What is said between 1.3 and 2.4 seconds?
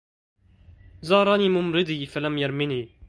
ممرضي فلم